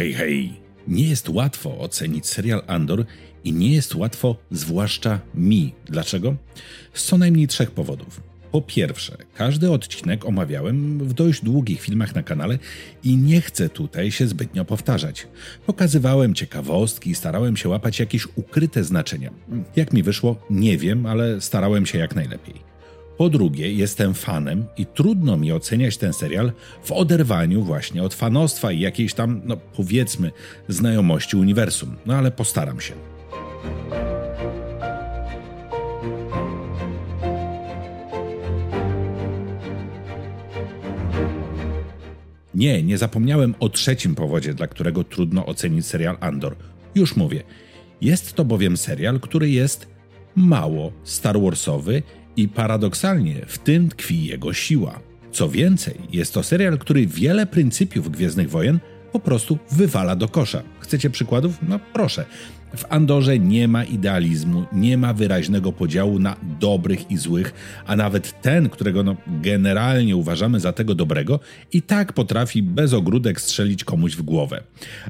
Hej, 0.00 0.14
hej! 0.14 0.52
Nie 0.88 1.08
jest 1.08 1.28
łatwo 1.28 1.78
ocenić 1.78 2.26
serial 2.26 2.62
Andor 2.66 3.04
i 3.44 3.52
nie 3.52 3.74
jest 3.74 3.94
łatwo, 3.94 4.36
zwłaszcza 4.50 5.20
mi. 5.34 5.72
Dlaczego? 5.84 6.36
Z 6.94 7.04
co 7.04 7.18
najmniej 7.18 7.48
trzech 7.48 7.70
powodów. 7.70 8.20
Po 8.52 8.62
pierwsze, 8.62 9.16
każdy 9.34 9.70
odcinek 9.70 10.24
omawiałem 10.24 10.98
w 10.98 11.12
dość 11.12 11.44
długich 11.44 11.80
filmach 11.80 12.14
na 12.14 12.22
kanale 12.22 12.58
i 13.04 13.16
nie 13.16 13.40
chcę 13.40 13.68
tutaj 13.68 14.10
się 14.10 14.26
zbytnio 14.26 14.64
powtarzać. 14.64 15.26
Pokazywałem 15.66 16.34
ciekawostki, 16.34 17.14
starałem 17.14 17.56
się 17.56 17.68
łapać 17.68 18.00
jakieś 18.00 18.26
ukryte 18.36 18.84
znaczenia. 18.84 19.30
Jak 19.76 19.92
mi 19.92 20.02
wyszło, 20.02 20.36
nie 20.50 20.78
wiem, 20.78 21.06
ale 21.06 21.40
starałem 21.40 21.86
się 21.86 21.98
jak 21.98 22.16
najlepiej. 22.16 22.69
Po 23.20 23.30
drugie, 23.30 23.72
jestem 23.72 24.14
fanem 24.14 24.64
i 24.76 24.86
trudno 24.86 25.36
mi 25.36 25.52
oceniać 25.52 25.96
ten 25.96 26.12
serial 26.12 26.52
w 26.82 26.92
oderwaniu 26.92 27.62
właśnie 27.62 28.02
od 28.02 28.14
fanostwa 28.14 28.72
i 28.72 28.80
jakiejś 28.80 29.14
tam, 29.14 29.40
no 29.44 29.56
powiedzmy, 29.56 30.30
znajomości 30.68 31.36
uniwersum. 31.36 31.96
No 32.06 32.14
ale 32.14 32.30
postaram 32.30 32.80
się. 32.80 32.94
Nie, 42.54 42.82
nie 42.82 42.98
zapomniałem 42.98 43.54
o 43.60 43.68
trzecim 43.68 44.14
powodzie, 44.14 44.54
dla 44.54 44.66
którego 44.66 45.04
trudno 45.04 45.46
ocenić 45.46 45.86
serial 45.86 46.16
Andor. 46.20 46.56
Już 46.94 47.16
mówię. 47.16 47.42
Jest 48.00 48.32
to 48.32 48.44
bowiem 48.44 48.76
serial, 48.76 49.20
który 49.20 49.50
jest 49.50 49.88
mało 50.36 50.92
Star 51.04 51.40
Warsowy 51.40 52.02
i 52.36 52.48
paradoksalnie 52.48 53.34
w 53.46 53.58
tym 53.58 53.88
tkwi 53.88 54.24
jego 54.24 54.52
siła. 54.52 55.00
Co 55.32 55.48
więcej, 55.48 55.94
jest 56.12 56.34
to 56.34 56.42
serial, 56.42 56.78
który 56.78 57.06
wiele 57.06 57.46
pryncypiów 57.46 58.10
Gwiezdnych 58.10 58.50
Wojen 58.50 58.78
po 59.12 59.20
prostu 59.20 59.58
wywala 59.70 60.16
do 60.16 60.28
kosza. 60.28 60.62
Chcecie 60.80 61.10
przykładów? 61.10 61.58
No 61.68 61.80
proszę. 61.92 62.24
W 62.76 62.84
Andorze 62.92 63.38
nie 63.38 63.68
ma 63.68 63.84
idealizmu, 63.84 64.64
nie 64.72 64.98
ma 64.98 65.14
wyraźnego 65.14 65.72
podziału 65.72 66.18
na 66.18 66.36
dobrych 66.60 67.10
i 67.10 67.16
złych, 67.16 67.54
a 67.86 67.96
nawet 67.96 68.42
ten, 68.42 68.68
którego 68.68 69.02
no, 69.02 69.16
generalnie 69.26 70.16
uważamy 70.16 70.60
za 70.60 70.72
tego 70.72 70.94
dobrego, 70.94 71.40
i 71.72 71.82
tak 71.82 72.12
potrafi 72.12 72.62
bez 72.62 72.92
ogródek 72.92 73.40
strzelić 73.40 73.84
komuś 73.84 74.16
w 74.16 74.22
głowę. 74.22 74.62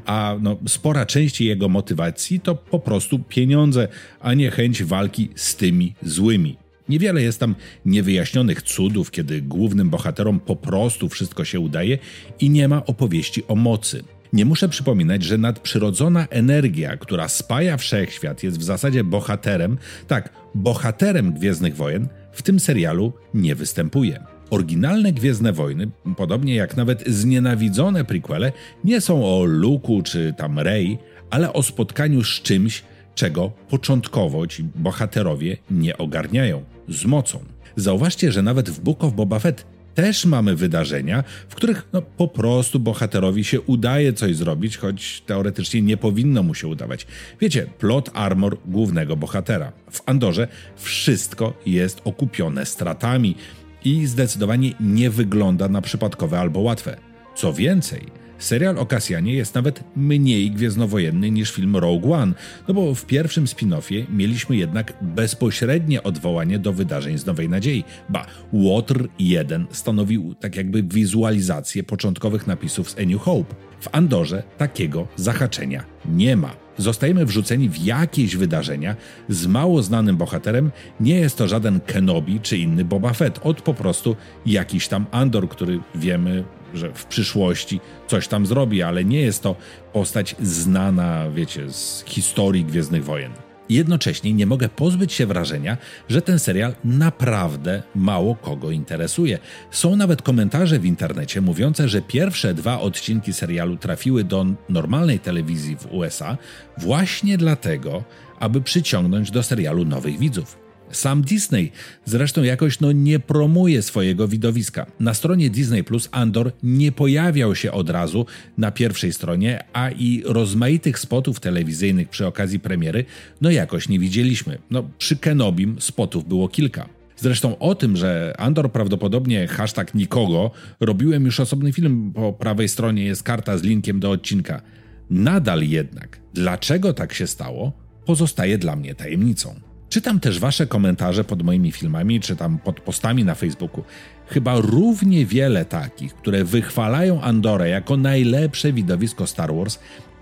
A 0.06 0.37
no, 0.41 0.56
spora 0.69 1.06
część 1.06 1.41
jego 1.41 1.69
motywacji 1.69 2.41
to 2.41 2.55
po 2.55 2.78
prostu 2.78 3.19
pieniądze, 3.19 3.89
a 4.20 4.34
nie 4.34 4.50
chęć 4.50 4.84
walki 4.84 5.28
z 5.34 5.56
tymi 5.56 5.94
złymi. 6.03 6.56
Niewiele 6.91 7.22
jest 7.22 7.41
tam 7.41 7.55
niewyjaśnionych 7.84 8.62
cudów, 8.62 9.10
kiedy 9.10 9.42
głównym 9.42 9.91
bohaterom 9.91 10.41
po 10.41 10.56
prostu 10.56 11.08
wszystko 11.08 11.44
się 11.44 11.60
udaje 11.60 11.98
i 12.41 12.50
nie 12.50 12.69
ma 12.69 12.86
opowieści 12.86 13.42
o 13.48 13.55
mocy. 13.55 14.05
Nie 14.32 14.44
muszę 14.44 14.69
przypominać, 14.69 15.22
że 15.22 15.38
nadprzyrodzona 15.38 16.27
energia, 16.30 16.97
która 16.97 17.28
spaja 17.28 17.77
wszechświat, 17.77 18.42
jest 18.42 18.58
w 18.58 18.62
zasadzie 18.62 19.05
bohaterem, 19.05 19.78
tak, 20.06 20.32
bohaterem 20.55 21.32
Gwiezdnych 21.32 21.77
Wojen, 21.77 22.08
w 22.32 22.42
tym 22.42 22.60
serialu 22.60 23.12
nie 23.34 23.54
występuje. 23.54 24.20
Oryginalne 24.50 25.12
Gwiezdne 25.12 25.52
Wojny, 25.52 25.91
podobnie 26.16 26.54
jak 26.54 26.77
nawet 26.77 27.04
znienawidzone 27.06 28.04
prequele, 28.04 28.52
nie 28.84 29.00
są 29.00 29.25
o 29.25 29.44
Luku 29.44 30.02
czy 30.02 30.34
tam 30.36 30.58
Rey, 30.58 30.98
ale 31.30 31.52
o 31.52 31.62
spotkaniu 31.62 32.25
z 32.25 32.42
czymś, 32.42 32.82
czego 33.14 33.52
początkowo 33.69 34.47
ci 34.47 34.64
bohaterowie 34.64 35.56
nie 35.70 35.98
ogarniają 35.98 36.64
z 36.91 37.05
mocą. 37.05 37.44
Zauważcie, 37.77 38.33
że 38.33 38.42
nawet 38.42 38.70
w 38.70 38.80
Book 38.80 39.05
of 39.05 39.12
Boba 39.12 39.38
Fett 39.38 39.66
też 39.94 40.24
mamy 40.24 40.56
wydarzenia, 40.56 41.24
w 41.48 41.55
których 41.55 41.88
no, 41.92 42.02
po 42.02 42.28
prostu 42.28 42.80
bohaterowi 42.80 43.44
się 43.44 43.60
udaje 43.60 44.12
coś 44.12 44.36
zrobić, 44.36 44.77
choć 44.77 45.22
teoretycznie 45.27 45.82
nie 45.82 45.97
powinno 45.97 46.42
mu 46.42 46.55
się 46.55 46.69
udawać. 46.69 47.06
Wiecie, 47.41 47.66
plot 47.78 48.10
armor 48.14 48.56
głównego 48.66 49.16
bohatera. 49.16 49.72
W 49.91 50.02
Andorze 50.06 50.48
wszystko 50.77 51.55
jest 51.66 52.00
okupione 52.05 52.66
stratami 52.66 53.36
i 53.84 54.06
zdecydowanie 54.06 54.72
nie 54.81 55.10
wygląda 55.10 55.69
na 55.69 55.81
przypadkowe 55.81 56.41
albo 56.41 56.60
łatwe. 56.60 56.97
Co 57.36 57.53
więcej, 57.53 58.19
Serial 58.41 58.78
o 58.78 58.87
Kasjanie 58.87 59.34
jest 59.34 59.55
nawet 59.55 59.84
mniej 59.97 60.51
gwiezdnowojenny 60.51 61.31
niż 61.31 61.53
film 61.53 61.77
Rogue 61.77 62.12
One, 62.12 62.33
no 62.69 62.75
bo 62.75 62.95
w 62.95 63.06
pierwszym 63.06 63.45
spin-offie 63.45 64.05
mieliśmy 64.11 64.56
jednak 64.56 64.93
bezpośrednie 65.03 66.03
odwołanie 66.03 66.59
do 66.59 66.73
wydarzeń 66.73 67.19
z 67.19 67.27
Nowej 67.27 67.49
Nadziei. 67.49 67.84
Ba, 68.09 68.27
Water 68.53 69.09
1 69.19 69.67
stanowił 69.71 70.34
tak 70.34 70.56
jakby 70.56 70.83
wizualizację 70.83 71.83
początkowych 71.83 72.47
napisów 72.47 72.91
z 72.91 72.99
A 72.99 73.06
New 73.06 73.21
Hope. 73.21 73.55
W 73.81 73.89
Andorze 73.93 74.43
takiego 74.59 75.09
zahaczenia 75.17 75.84
nie 76.05 76.37
ma. 76.37 76.57
Zostajemy 76.78 77.27
wrzuceni 77.27 77.69
w 77.69 77.84
jakieś 77.84 78.37
wydarzenia 78.37 78.97
z 79.28 79.47
mało 79.47 79.83
znanym 79.83 80.17
bohaterem. 80.17 80.71
Nie 81.01 81.15
jest 81.15 81.39
to 81.39 81.49
żaden 81.49 81.81
Kenobi 81.81 82.41
czy 82.41 82.59
inny 82.59 82.84
Boba 82.84 83.12
Fett, 83.12 83.41
od 83.43 83.62
po 83.62 83.75
prostu 83.75 84.17
jakiś 84.47 84.89
tam 84.89 85.07
Andor, 85.11 85.49
który 85.49 85.81
wiemy 85.95 86.45
że 86.75 86.92
w 86.92 87.06
przyszłości 87.06 87.81
coś 88.06 88.28
tam 88.28 88.47
zrobi, 88.47 88.82
ale 88.82 89.04
nie 89.04 89.20
jest 89.20 89.42
to 89.42 89.56
postać 89.92 90.36
znana, 90.42 91.31
wiecie, 91.31 91.70
z 91.70 92.04
historii 92.06 92.64
Gwiezdnych 92.64 93.04
Wojen. 93.04 93.32
Jednocześnie 93.70 94.32
nie 94.32 94.47
mogę 94.47 94.69
pozbyć 94.69 95.12
się 95.12 95.26
wrażenia, 95.26 95.76
że 96.09 96.22
ten 96.22 96.38
serial 96.38 96.75
naprawdę 96.84 97.82
mało 97.94 98.34
kogo 98.34 98.70
interesuje. 98.70 99.38
Są 99.70 99.97
nawet 99.97 100.22
komentarze 100.22 100.78
w 100.78 100.84
internecie 100.84 101.41
mówiące, 101.41 101.88
że 101.88 102.03
pierwsze 102.03 102.54
dwa 102.54 102.80
odcinki 102.80 103.32
serialu 103.32 103.76
trafiły 103.76 104.25
do 104.25 104.47
normalnej 104.69 105.19
telewizji 105.19 105.76
w 105.76 105.86
USA 105.92 106.38
właśnie 106.78 107.38
dlatego, 107.38 108.04
aby 108.41 108.60
przyciągnąć 108.60 109.30
do 109.30 109.42
serialu 109.42 109.84
nowych 109.84 110.19
widzów. 110.19 110.59
Sam 110.93 111.23
Disney 111.23 111.73
zresztą 112.05 112.43
jakoś 112.43 112.81
no 112.81 112.93
nie 112.93 113.19
promuje 113.19 113.83
swojego 113.83 114.28
widowiska. 114.28 114.87
Na 115.01 115.15
stronie 115.15 115.51
Disney 115.51 115.84
Plus 115.84 116.09
Andor 116.12 116.53
nie 116.62 116.93
pojawiał 116.93 117.55
się 117.55 117.73
od 117.73 117.91
razu 117.91 118.27
na 118.59 118.71
pierwszej 118.71 119.12
stronie, 119.12 119.65
a 119.73 119.91
i 119.91 120.23
rozmaitych 120.27 120.99
spotów 120.99 121.41
telewizyjnych 121.41 122.09
przy 122.09 122.27
okazji 122.27 122.61
premiery 122.61 123.05
no 123.41 123.51
jakoś 123.51 123.89
nie 123.89 123.99
widzieliśmy. 123.99 124.59
No 124.71 124.91
przy 124.99 125.17
Kenobim 125.17 125.81
spotów 125.81 126.28
było 126.28 126.49
kilka. 126.49 126.89
Zresztą 127.17 127.59
o 127.59 127.75
tym, 127.75 127.97
że 127.97 128.34
Andor 128.39 128.72
prawdopodobnie 128.72 129.47
hashtag 129.47 129.95
nikogo, 129.95 130.51
robiłem 130.81 131.25
już 131.25 131.41
osobny 131.41 131.72
film, 131.72 132.12
po 132.15 132.33
prawej 132.33 132.69
stronie 132.69 133.05
jest 133.05 133.22
karta 133.22 133.59
z 133.59 133.62
linkiem 133.62 134.01
do 134.01 134.11
odcinka. 134.11 134.62
Nadal 135.11 135.62
jednak, 135.62 136.21
dlaczego 136.34 136.93
tak 136.93 137.12
się 137.12 137.27
stało, 137.27 137.72
pozostaje 138.07 138.59
dla 138.59 138.77
mnie 138.77 138.95
tajemnicą. 138.95 139.69
Czytam 139.91 140.21
też 140.21 140.39
Wasze 140.39 140.67
komentarze 140.67 141.25
pod 141.25 141.43
moimi 141.43 141.73
filmami, 141.73 142.21
czy 142.21 142.37
tam 142.37 142.59
pod 142.59 142.81
postami 142.81 143.25
na 143.25 143.34
Facebooku. 143.34 143.84
Chyba 144.27 144.56
równie 144.56 145.27
wiele 145.27 145.65
takich, 145.65 146.15
które 146.15 146.45
wychwalają 146.45 147.21
Andorę 147.23 147.69
jako 147.69 147.97
najlepsze 147.97 148.73
widowisko 148.73 149.27
Star 149.27 149.55
Wars, 149.55 149.78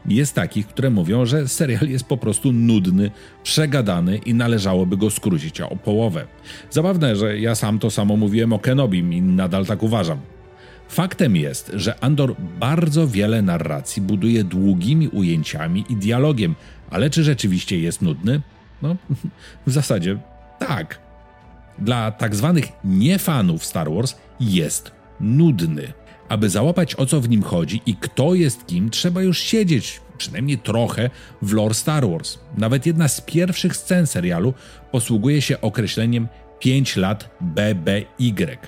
jest 0.06 0.34
takich, 0.34 0.67
które 0.67 0.91
mówią, 0.91 1.27
że 1.27 1.49
serial 1.49 1.89
jest 1.89 2.05
po 2.05 2.17
prostu 2.17 2.53
nudny, 2.53 3.11
przegadany 3.43 4.17
i 4.17 4.34
należałoby 4.34 4.97
go 4.97 5.11
skrócić 5.11 5.61
o 5.61 5.77
połowę. 5.77 6.27
Zabawne, 6.71 7.17
że 7.17 7.39
ja 7.39 7.55
sam 7.55 7.79
to 7.79 7.91
samo 7.91 8.17
mówiłem 8.17 8.53
o 8.53 8.59
Kenobim 8.59 9.12
i 9.12 9.23
nadal 9.23 9.67
tak 9.67 9.83
uważam. 9.83 10.19
Faktem 10.89 11.37
jest, 11.37 11.71
że 11.75 12.05
Andor 12.05 12.35
bardzo 12.61 13.09
wiele 13.09 13.43
narracji 13.43 14.03
buduje 14.03 14.45
długimi 14.45 15.09
ujęciami 15.09 15.85
i 15.89 15.97
dialogiem, 15.97 16.55
ale 16.91 17.11
czy 17.11 17.25
rzeczywiście 17.25 17.79
jest 17.79 18.03
nudny? 18.03 18.41
No, 18.83 18.97
w 19.66 19.71
zasadzie 19.71 20.19
tak. 20.59 20.99
Dla 21.78 22.11
tak 22.11 22.34
zwanych 22.34 22.69
niefanów 22.84 23.65
Star 23.65 23.91
Wars 23.91 24.15
jest 24.41 24.93
nudny. 25.21 25.93
Aby 26.28 26.50
załapać 26.50 26.94
o 26.94 27.06
co 27.06 27.21
w 27.21 27.28
nim 27.28 27.43
chodzi 27.43 27.83
i 27.87 27.97
kto 27.97 28.34
jest 28.34 28.67
kim, 28.67 28.91
trzeba 28.91 29.22
już 29.22 29.38
siedzieć 29.38 30.00
przynajmniej 30.19 30.58
trochę 30.58 31.11
w 31.43 31.52
lore 31.52 31.75
Star 31.75 32.08
Wars. 32.08 32.38
Nawet 32.56 32.87
jedna 32.87 33.08
z 33.08 33.20
pierwszych 33.20 33.76
scen 33.76 34.06
serialu 34.06 34.55
posługuje 34.93 35.43
się 35.43 35.61
określeniem 35.61 36.29
5 36.58 36.97
lat 36.97 37.31
BBY. 37.41 38.58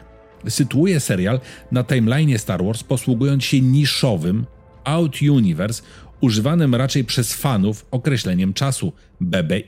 Sytuuje 0.48 1.00
serial 1.00 1.40
na 1.72 1.84
timeline 1.84 2.38
Star 2.38 2.64
Wars 2.64 2.82
posługując 2.82 3.44
się 3.44 3.60
niszowym 3.60 4.46
Out 4.84 5.22
Universe 5.22 5.82
używanym 6.20 6.74
raczej 6.74 7.04
przez 7.04 7.34
fanów 7.34 7.86
określeniem 7.90 8.52
czasu 8.52 8.92
BBY 9.20 9.64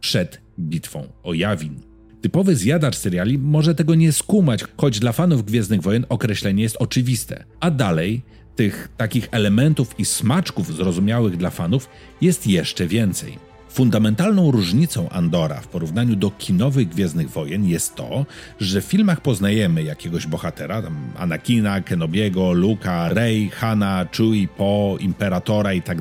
przed 0.00 0.40
bitwą 0.58 1.06
o 1.22 1.34
Jawin. 1.34 1.80
Typowy 2.20 2.56
zjadacz 2.56 2.96
seriali 2.96 3.38
może 3.38 3.74
tego 3.74 3.94
nie 3.94 4.12
skumać, 4.12 4.64
choć 4.76 4.98
dla 4.98 5.12
fanów 5.12 5.44
Gwiezdnych 5.44 5.82
Wojen 5.82 6.06
określenie 6.08 6.62
jest 6.62 6.76
oczywiste. 6.78 7.44
A 7.60 7.70
dalej, 7.70 8.22
tych 8.56 8.88
takich 8.96 9.28
elementów 9.30 9.94
i 9.98 10.04
smaczków 10.04 10.76
zrozumiałych 10.76 11.36
dla 11.36 11.50
fanów 11.50 11.88
jest 12.20 12.46
jeszcze 12.46 12.86
więcej. 12.86 13.47
Fundamentalną 13.68 14.50
różnicą 14.50 15.08
Andora 15.08 15.60
w 15.60 15.68
porównaniu 15.68 16.16
do 16.16 16.30
kinowych 16.30 16.88
Gwiezdnych 16.88 17.30
Wojen 17.30 17.64
jest 17.64 17.94
to, 17.94 18.26
że 18.60 18.80
w 18.80 18.84
filmach 18.84 19.20
poznajemy 19.20 19.82
jakiegoś 19.82 20.26
bohatera, 20.26 20.82
tam 20.82 20.96
Anakina, 21.16 21.80
Kenobiego, 21.80 22.52
Luka, 22.52 23.08
Rey, 23.08 23.50
Hanna, 23.50 24.06
Chewie, 24.16 24.48
Po, 24.56 24.96
Imperatora 25.00 25.72
i 25.72 25.82
tak 25.82 25.98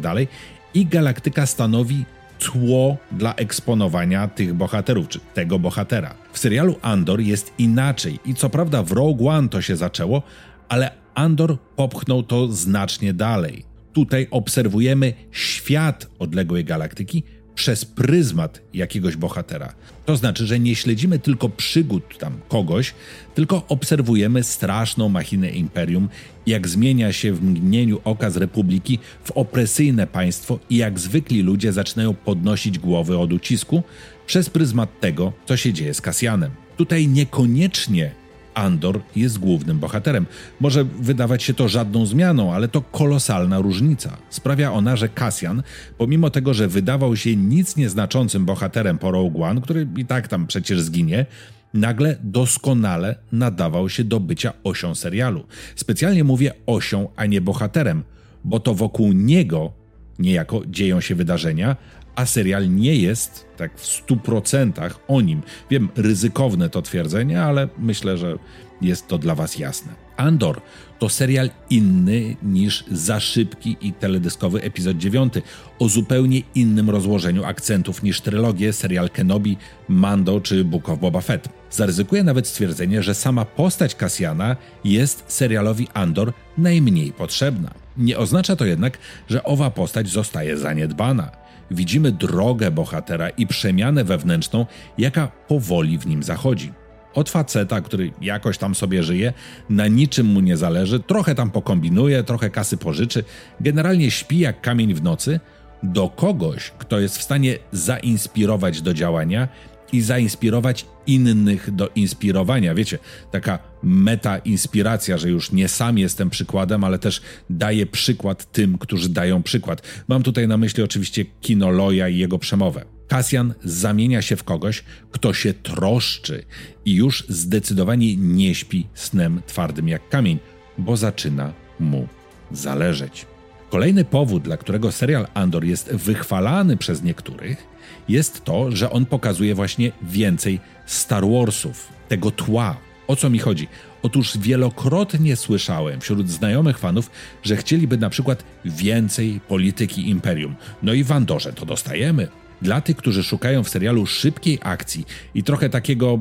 i 0.74 0.86
galaktyka 0.86 1.46
stanowi 1.46 2.06
tło 2.40 2.98
dla 3.12 3.36
eksponowania 3.36 4.28
tych 4.28 4.54
bohaterów, 4.54 5.08
czy 5.08 5.20
tego 5.34 5.60
bohatera. 5.60 6.14
W 6.34 6.40
serialu 6.40 6.76
Andor 6.82 7.22
jest 7.22 7.54
inaczej 7.58 8.20
i 8.26 8.34
co 8.34 8.50
prawda 8.50 8.84
w 8.84 8.92
Rogue 8.92 9.30
One 9.30 9.50
to 9.50 9.62
się 9.62 9.76
zaczęło, 9.76 10.22
ale 10.70 10.92
Andor 11.16 11.58
popchnął 11.76 12.24
to 12.24 12.48
znacznie 12.48 13.14
dalej. 13.14 13.66
Tutaj 13.94 14.28
obserwujemy 14.32 15.14
świat 15.32 16.08
odległej 16.20 16.66
galaktyki 16.66 17.24
przez 17.58 17.86
pryzmat 17.86 18.62
jakiegoś 18.74 19.16
bohatera. 19.16 19.74
To 20.06 20.16
znaczy, 20.18 20.48
że 20.48 20.60
nie 20.60 20.76
śledzimy 20.76 21.20
tylko 21.20 21.50
przygód 21.50 22.18
tam 22.18 22.40
kogoś, 22.50 22.94
tylko 23.36 23.66
obserwujemy 23.68 24.44
straszną 24.44 25.10
machinę 25.10 25.50
imperium, 25.50 26.10
jak 26.46 26.68
zmienia 26.68 27.14
się 27.14 27.34
w 27.34 27.44
mgnieniu 27.44 28.00
oka 28.04 28.30
z 28.30 28.38
republiki 28.38 29.00
w 29.24 29.32
opresyjne 29.32 30.08
państwo 30.08 30.60
i 30.70 30.78
jak 30.78 31.00
zwykli 31.00 31.42
ludzie 31.42 31.74
zaczynają 31.74 32.14
podnosić 32.14 32.80
głowy 32.80 33.18
od 33.18 33.34
ucisku 33.34 33.84
przez 34.26 34.50
pryzmat 34.50 35.00
tego, 35.00 35.34
co 35.46 35.58
się 35.58 35.74
dzieje 35.74 35.94
z 35.94 36.02
Kasjanem. 36.02 36.52
Tutaj 36.78 37.08
niekoniecznie 37.08 38.12
Andor 38.58 39.02
jest 39.16 39.38
głównym 39.38 39.80
bohaterem. 39.80 40.26
Może 40.60 40.84
wydawać 40.84 41.44
się 41.44 41.54
to 41.54 41.68
żadną 41.68 42.06
zmianą, 42.06 42.54
ale 42.54 42.68
to 42.68 42.82
kolosalna 42.82 43.60
różnica. 43.60 44.18
Sprawia 44.30 44.72
ona, 44.72 44.96
że 44.96 45.10
Cassian, 45.10 45.64
pomimo 45.98 46.30
tego, 46.30 46.54
że 46.54 46.68
wydawał 46.68 47.16
się 47.16 47.36
nic 47.36 47.76
nieznaczącym 47.76 48.46
bohaterem 48.46 48.98
po 48.98 49.12
Rogue 49.12 49.44
One, 49.44 49.62
który 49.62 49.88
i 49.98 50.06
tak 50.06 50.28
tam 50.28 50.48
przecież 50.48 50.82
zginie, 50.82 51.26
nagle 51.74 52.18
doskonale 52.24 53.16
nadawał 53.32 53.90
się 53.90 54.04
do 54.04 54.20
bycia 54.20 54.54
osią 54.64 54.96
serialu. 54.96 55.44
Specjalnie 55.76 56.24
mówię 56.24 56.54
osią, 56.66 57.10
a 57.16 57.26
nie 57.26 57.42
bohaterem, 57.42 58.04
bo 58.44 58.60
to 58.60 58.74
wokół 58.74 59.12
niego 59.12 59.72
niejako 60.20 60.62
dzieją 60.68 61.02
się 61.02 61.16
wydarzenia, 61.16 61.76
a 62.18 62.26
serial 62.26 62.76
nie 62.76 62.96
jest 62.96 63.46
tak 63.58 63.80
w 63.80 63.86
stu 63.86 64.18
procentach 64.18 65.00
o 65.08 65.22
nim. 65.22 65.42
Wiem, 65.70 65.90
ryzykowne 65.96 66.70
to 66.70 66.82
twierdzenie, 66.82 67.44
ale 67.44 67.68
myślę, 67.78 68.18
że 68.18 68.38
jest 68.82 69.08
to 69.08 69.18
dla 69.18 69.36
Was 69.36 69.58
jasne. 69.58 69.92
Andor 70.18 70.62
to 71.00 71.10
serial 71.10 71.50
inny 71.70 72.36
niż 72.44 72.84
Za 72.92 73.20
szybki 73.20 73.78
i 73.82 73.94
teledyskowy 73.94 74.62
epizod 74.62 74.98
9, 74.98 75.34
o 75.80 75.90
zupełnie 75.90 76.42
innym 76.56 76.90
rozłożeniu 76.90 77.44
akcentów 77.44 78.04
niż 78.04 78.22
trylogie, 78.22 78.74
serial 78.74 79.10
Kenobi, 79.10 79.58
Mando 79.88 80.42
czy 80.42 80.64
Book 80.64 80.90
of 80.90 81.00
Boba 81.00 81.22
Fett. 81.22 81.50
Zaryzykuję 81.72 82.24
nawet 82.24 82.48
stwierdzenie, 82.48 83.04
że 83.04 83.16
sama 83.16 83.46
postać 83.46 83.96
Cassiana 83.96 84.56
jest 84.84 85.24
serialowi 85.28 85.88
Andor 85.94 86.34
najmniej 86.58 87.12
potrzebna. 87.14 87.74
Nie 87.98 88.18
oznacza 88.18 88.56
to 88.56 88.66
jednak, 88.66 88.98
że 89.30 89.44
owa 89.44 89.72
postać 89.72 90.10
zostaje 90.10 90.58
zaniedbana 90.58 91.47
widzimy 91.72 92.12
drogę 92.12 92.72
bohatera 92.72 93.30
i 93.30 93.48
przemianę 93.48 94.04
wewnętrzną, 94.04 94.66
jaka 94.98 95.32
powoli 95.48 95.98
w 95.98 96.08
nim 96.08 96.24
zachodzi. 96.24 96.74
Od 97.14 97.30
faceta, 97.30 97.82
który 97.82 98.12
jakoś 98.22 98.58
tam 98.58 98.76
sobie 98.76 99.04
żyje, 99.04 99.34
na 99.70 99.88
niczym 99.88 100.26
mu 100.28 100.40
nie 100.40 100.58
zależy, 100.58 101.00
trochę 101.00 101.36
tam 101.36 101.52
pokombinuje, 101.52 102.24
trochę 102.24 102.50
kasy 102.50 102.78
pożyczy, 102.78 103.24
generalnie 103.62 104.12
śpi 104.12 104.40
jak 104.40 104.62
kamień 104.62 104.94
w 104.94 105.04
nocy, 105.04 105.40
do 105.84 106.10
kogoś, 106.10 106.72
kto 106.78 107.00
jest 107.00 107.18
w 107.18 107.24
stanie 107.24 107.58
zainspirować 107.72 108.82
do 108.82 108.94
działania 108.94 109.48
i 109.94 110.02
zainspirować 110.02 110.86
innych 111.08 111.76
do 111.76 111.90
inspirowania. 111.96 112.76
Wiecie, 112.76 113.00
taka 113.32 113.60
meta-inspiracja, 113.84 115.18
że 115.18 115.30
już 115.30 115.52
nie 115.52 115.68
sam 115.68 115.98
jestem 115.98 116.30
przykładem, 116.30 116.84
ale 116.84 117.00
też 117.00 117.22
daję 117.50 117.86
przykład 117.86 118.52
tym, 118.52 118.78
którzy 118.78 119.10
dają 119.10 119.44
przykład. 119.44 119.82
Mam 120.08 120.24
tutaj 120.24 120.48
na 120.48 120.58
myśli 120.58 120.84
oczywiście 120.84 121.26
kinoloja 121.42 122.10
i 122.10 122.18
jego 122.18 122.40
przemowę. 122.40 122.86
Kasjan 123.08 123.54
zamienia 123.64 124.22
się 124.22 124.36
w 124.36 124.44
kogoś, 124.44 124.84
kto 125.12 125.34
się 125.34 125.54
troszczy 125.54 126.44
i 126.86 126.94
już 126.96 127.26
zdecydowanie 127.30 128.16
nie 128.16 128.56
śpi 128.56 128.88
snem 128.94 129.42
twardym 129.48 129.88
jak 129.88 130.10
kamień, 130.10 130.40
bo 130.78 130.98
zaczyna 130.98 131.54
mu 131.80 132.08
zależeć. 132.52 133.26
Kolejny 133.70 134.06
powód, 134.06 134.44
dla 134.44 134.58
którego 134.58 134.92
serial 134.92 135.28
Andor 135.34 135.66
jest 135.66 135.94
wychwalany 135.94 136.78
przez 136.78 137.04
niektórych, 137.04 137.68
jest 138.10 138.44
to, 138.44 138.72
że 138.72 138.90
on 138.90 139.06
pokazuje 139.06 139.56
właśnie 139.56 139.92
więcej 140.02 140.60
Star 140.86 141.24
Warsów, 141.28 141.88
tego 142.08 142.32
tła. 142.32 142.78
O 143.08 143.16
co 143.16 143.30
mi 143.30 143.40
chodzi? 143.40 143.68
Otóż 144.04 144.38
wielokrotnie 144.38 145.36
słyszałem 145.36 146.02
wśród 146.02 146.30
znajomych 146.30 146.78
fanów, 146.78 147.12
że 147.44 147.58
chcieliby 147.58 147.98
na 147.98 148.10
przykład 148.10 148.44
więcej 148.66 149.40
polityki 149.48 150.10
imperium. 150.10 150.56
No 150.84 150.94
i 150.94 151.04
w 151.04 151.12
Andorze 151.12 151.54
to 151.54 151.66
dostajemy. 151.66 152.28
Dla 152.62 152.82
tych, 152.82 152.98
którzy 152.98 153.24
szukają 153.24 153.64
w 153.64 153.70
serialu 153.70 154.06
szybkiej 154.06 154.60
akcji 154.62 155.06
i 155.36 155.44
trochę 155.44 155.70
takiego, 155.70 156.20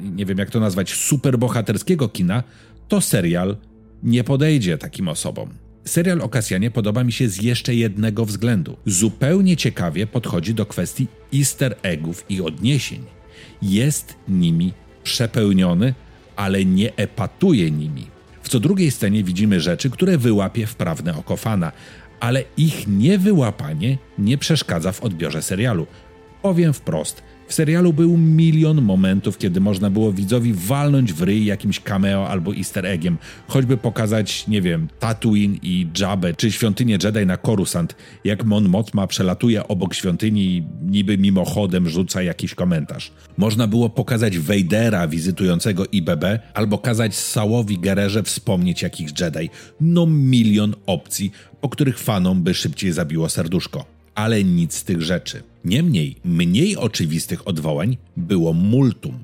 nie 0.00 0.26
wiem 0.26 0.38
jak 0.38 0.50
to 0.50 0.60
nazwać, 0.60 0.94
superbohaterskiego 0.94 2.08
kina, 2.08 2.42
to 2.88 3.00
serial 3.00 3.56
nie 4.02 4.24
podejdzie 4.24 4.78
takim 4.78 5.08
osobom. 5.08 5.61
Serial 5.84 6.20
o 6.20 6.28
Kasjanie 6.28 6.70
podoba 6.70 7.04
mi 7.04 7.12
się 7.12 7.28
z 7.28 7.42
jeszcze 7.42 7.74
jednego 7.74 8.24
względu. 8.24 8.76
Zupełnie 8.86 9.56
ciekawie 9.56 10.06
podchodzi 10.06 10.54
do 10.54 10.66
kwestii 10.66 11.06
easter 11.34 11.76
eggów 11.82 12.24
i 12.28 12.40
odniesień. 12.40 13.04
Jest 13.62 14.14
nimi 14.28 14.72
przepełniony, 15.04 15.94
ale 16.36 16.64
nie 16.64 16.96
epatuje 16.96 17.70
nimi. 17.70 18.06
W 18.42 18.48
co 18.48 18.60
drugiej 18.60 18.90
scenie 18.90 19.24
widzimy 19.24 19.60
rzeczy, 19.60 19.90
które 19.90 20.18
wyłapie 20.18 20.66
wprawne 20.66 21.16
oko 21.16 21.36
fana, 21.36 21.72
ale 22.20 22.44
ich 22.56 22.88
niewyłapanie 22.88 23.98
nie 24.18 24.38
przeszkadza 24.38 24.92
w 24.92 25.02
odbiorze 25.02 25.42
serialu. 25.42 25.86
Powiem 26.42 26.72
wprost, 26.72 27.22
w 27.52 27.54
serialu 27.54 27.92
był 27.92 28.16
milion 28.16 28.82
momentów, 28.82 29.38
kiedy 29.38 29.60
można 29.60 29.90
było 29.90 30.12
widzowi 30.12 30.52
walnąć 30.52 31.12
w 31.12 31.22
ryj 31.22 31.44
jakimś 31.44 31.80
cameo 31.80 32.28
albo 32.28 32.54
easter 32.54 32.86
eggiem, 32.86 33.18
choćby 33.48 33.76
pokazać, 33.76 34.46
nie 34.48 34.62
wiem, 34.62 34.88
Tatooine 34.98 35.58
i 35.62 35.88
Jabę, 36.00 36.34
czy 36.34 36.52
świątynię 36.52 36.98
Jedi 37.04 37.26
na 37.26 37.36
Coruscant, 37.36 37.96
jak 38.24 38.44
Mon 38.44 38.68
Mothma 38.68 39.06
przelatuje 39.06 39.68
obok 39.68 39.94
świątyni 39.94 40.56
i 40.56 40.64
niby 40.82 41.18
mimochodem 41.18 41.88
rzuca 41.88 42.22
jakiś 42.22 42.54
komentarz. 42.54 43.12
Można 43.36 43.66
było 43.66 43.90
pokazać 43.90 44.38
Vadera 44.38 45.08
wizytującego 45.08 45.86
IBB, 45.86 46.24
albo 46.54 46.78
kazać 46.78 47.14
Sałowi 47.14 47.78
Gererze 47.78 48.22
wspomnieć 48.22 48.82
jakichś 48.82 49.12
Jedi. 49.20 49.50
No 49.80 50.06
milion 50.06 50.74
opcji, 50.86 51.32
po 51.60 51.68
których 51.68 51.98
fanom 51.98 52.42
by 52.42 52.54
szybciej 52.54 52.92
zabiło 52.92 53.28
serduszko 53.28 53.84
ale 54.14 54.44
nic 54.44 54.74
z 54.74 54.84
tych 54.84 55.02
rzeczy. 55.02 55.42
Niemniej, 55.64 56.16
mniej 56.24 56.76
oczywistych 56.76 57.48
odwołań 57.48 57.96
było 58.16 58.52
multum. 58.52 59.18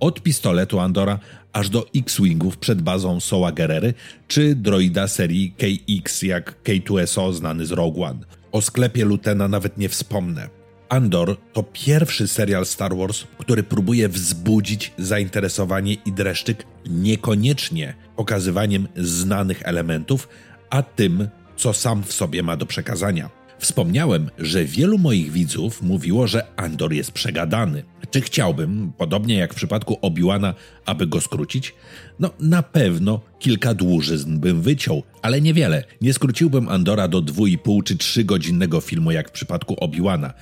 Od 0.00 0.22
pistoletu 0.22 0.80
Andora 0.80 1.18
aż 1.52 1.68
do 1.68 1.86
X-Wingów 1.96 2.58
przed 2.58 2.82
bazą 2.82 3.20
Soła 3.20 3.52
Gerery, 3.52 3.94
czy 4.28 4.54
droida 4.54 5.08
serii 5.08 5.52
KX 5.52 6.22
jak 6.22 6.56
K2SO 6.64 7.32
znany 7.32 7.66
z 7.66 7.70
Rogue 7.70 8.04
One. 8.04 8.20
O 8.52 8.62
sklepie 8.62 9.04
Lutena 9.04 9.48
nawet 9.48 9.78
nie 9.78 9.88
wspomnę. 9.88 10.48
Andor 10.88 11.36
to 11.52 11.62
pierwszy 11.62 12.28
serial 12.28 12.66
Star 12.66 12.96
Wars, 12.96 13.24
który 13.38 13.62
próbuje 13.62 14.08
wzbudzić 14.08 14.92
zainteresowanie 14.98 15.94
i 15.94 16.12
dreszczyk 16.12 16.66
niekoniecznie 16.90 17.94
pokazywaniem 18.16 18.88
znanych 18.96 19.62
elementów, 19.62 20.28
a 20.70 20.82
tym, 20.82 21.28
co 21.56 21.72
sam 21.72 22.02
w 22.02 22.12
sobie 22.12 22.42
ma 22.42 22.56
do 22.56 22.66
przekazania. 22.66 23.39
Wspomniałem, 23.60 24.30
że 24.38 24.64
wielu 24.64 24.98
moich 24.98 25.32
widzów 25.32 25.82
mówiło, 25.82 26.26
że 26.26 26.46
Andor 26.56 26.92
jest 26.92 27.12
przegadany. 27.12 27.82
Czy 28.10 28.20
chciałbym, 28.20 28.92
podobnie 28.98 29.34
jak 29.34 29.52
w 29.52 29.56
przypadku 29.56 29.98
Obiłana, 30.02 30.54
aby 30.86 31.06
go 31.06 31.20
skrócić? 31.20 31.74
No, 32.18 32.30
na 32.40 32.62
pewno 32.62 33.20
kilka 33.38 33.74
dłużyzn 33.74 34.38
bym 34.38 34.62
wyciął, 34.62 35.02
ale 35.22 35.40
niewiele. 35.40 35.84
Nie 36.00 36.12
skróciłbym 36.12 36.68
Andora 36.68 37.08
do 37.08 37.22
2,5 37.22 37.82
czy 37.82 37.96
3 37.96 38.24
godzinnego 38.24 38.80
filmu, 38.80 39.10
jak 39.10 39.28
w 39.28 39.32
przypadku 39.32 39.76
Obiłana. 39.80 40.34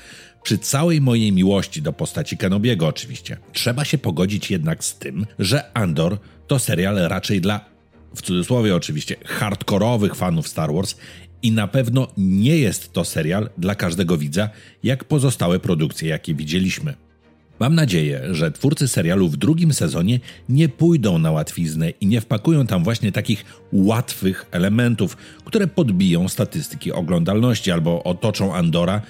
Przy 0.42 0.58
całej 0.58 1.00
mojej 1.00 1.32
miłości 1.32 1.82
do 1.82 1.92
postaci 1.92 2.36
Kenobiego 2.36 2.86
oczywiście. 2.86 3.36
Trzeba 3.52 3.84
się 3.84 3.98
pogodzić 3.98 4.50
jednak 4.50 4.84
z 4.84 4.98
tym, 4.98 5.26
że 5.38 5.76
Andor 5.76 6.18
to 6.46 6.58
serial 6.58 6.96
raczej 6.96 7.40
dla 7.40 7.78
w 8.16 8.22
cudzysłowie 8.22 8.76
oczywiście, 8.76 9.16
hardkorowych 9.24 10.14
fanów 10.14 10.48
Star 10.48 10.72
Wars 10.72 10.94
i 11.42 11.52
na 11.52 11.68
pewno 11.68 12.08
nie 12.16 12.56
jest 12.56 12.92
to 12.92 13.04
serial 13.04 13.50
dla 13.58 13.74
każdego 13.74 14.18
widza, 14.18 14.50
jak 14.82 15.04
pozostałe 15.04 15.58
produkcje, 15.58 16.08
jakie 16.08 16.34
widzieliśmy. 16.34 16.94
Mam 17.60 17.74
nadzieję, 17.74 18.22
że 18.30 18.52
twórcy 18.52 18.88
serialu 18.88 19.28
w 19.28 19.36
drugim 19.36 19.72
sezonie 19.72 20.20
nie 20.48 20.68
pójdą 20.68 21.18
na 21.18 21.30
łatwiznę 21.30 21.90
i 21.90 22.06
nie 22.06 22.20
wpakują 22.20 22.66
tam 22.66 22.84
właśnie 22.84 23.12
takich 23.12 23.44
łatwych 23.72 24.46
elementów, 24.50 25.16
które 25.44 25.66
podbiją 25.66 26.28
statystyki 26.28 26.92
oglądalności 26.92 27.70
albo 27.70 28.02
otoczą 28.04 28.54
Andora 28.54 29.02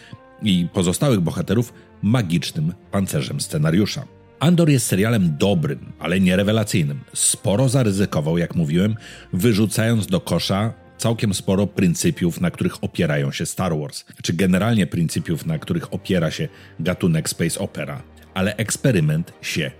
i 0.43 0.67
pozostałych 0.73 1.21
bohaterów 1.21 1.73
magicznym 2.03 2.73
pancerzem 2.91 3.41
scenariusza. 3.41 4.05
Andor 4.41 4.71
jest 4.71 4.87
serialem 4.87 5.37
dobrym, 5.39 5.93
ale 5.99 6.21
nie 6.21 6.37
rewelacyjnym. 6.37 7.01
Sporo 7.15 7.69
zaryzykował, 7.69 8.39
jak 8.39 8.55
mówiłem, 8.55 8.95
wyrzucając 9.33 10.07
do 10.07 10.21
kosza 10.21 10.75
całkiem 10.99 11.35
sporo 11.35 11.67
pryncypiów, 11.67 12.41
na 12.41 12.51
których 12.51 12.85
opierają 12.85 13.33
się 13.33 13.47
Star 13.47 13.79
Wars, 13.79 14.05
czy 14.23 14.33
generalnie 14.33 14.87
pryncypiów, 14.87 15.47
na 15.47 15.59
których 15.59 15.95
opiera 15.95 16.31
się 16.31 16.49
gatunek 16.81 17.29
space 17.29 17.61
opera. 17.61 18.03
Ale 18.35 18.57
eksperyment 18.57 19.33
się 19.43 19.71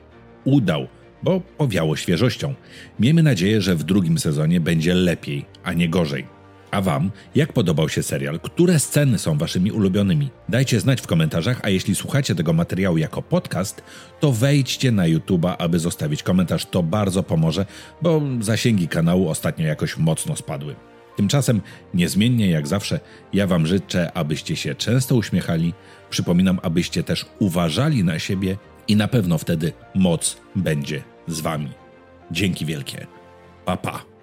udał, 0.45 0.87
bo 1.23 1.41
powiało 1.41 1.97
świeżością. 1.97 2.55
Miejmy 3.01 3.23
nadzieję, 3.23 3.61
że 3.61 3.77
w 3.77 3.83
drugim 3.85 4.19
sezonie 4.19 4.61
będzie 4.61 4.95
lepiej, 4.95 5.45
a 5.65 5.73
nie 5.73 5.89
gorzej. 5.89 6.39
A 6.71 6.81
Wam, 6.81 7.11
jak 7.35 7.53
podobał 7.53 7.89
się 7.89 8.03
serial? 8.03 8.41
Które 8.41 8.79
sceny 8.79 9.19
są 9.19 9.39
Waszymi 9.39 9.73
ulubionymi? 9.73 10.31
Dajcie 10.49 10.81
znać 10.81 11.01
w 11.01 11.07
komentarzach, 11.07 11.61
a 11.63 11.69
jeśli 11.69 11.95
słuchacie 11.95 12.35
tego 12.35 12.53
materiału 12.53 12.99
jako 12.99 13.23
podcast, 13.23 13.83
to 14.21 14.33
wejdźcie 14.33 14.93
na 14.93 15.05
YouTube'a, 15.05 15.55
aby 15.59 15.79
zostawić 15.79 16.23
komentarz. 16.23 16.67
To 16.67 16.83
bardzo 16.83 17.23
pomoże, 17.23 17.67
bo 18.03 18.23
zasięgi 18.41 18.89
kanału 18.89 19.29
ostatnio 19.29 19.67
jakoś 19.67 19.97
mocno 19.97 20.37
spadły. 20.37 20.75
Tymczasem, 21.19 21.61
niezmiennie 21.95 22.51
jak 22.51 22.67
zawsze, 22.67 23.01
ja 23.33 23.47
Wam 23.47 23.67
życzę, 23.67 24.13
abyście 24.13 24.57
się 24.57 24.75
często 24.75 25.15
uśmiechali. 25.15 25.75
Przypominam, 26.11 26.59
abyście 26.63 27.03
też 27.03 27.27
uważali 27.39 28.05
na 28.05 28.19
siebie 28.19 28.57
i 28.89 28.97
na 28.97 29.09
pewno 29.09 29.39
wtedy 29.39 29.73
moc 29.95 30.37
będzie 30.57 31.03
z 31.27 31.41
Wami. 31.41 31.69
Dzięki 32.31 32.67
wielkie. 32.67 33.07
Pa, 33.65 33.77
pa. 33.77 34.18